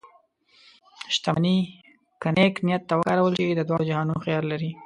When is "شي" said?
3.39-3.47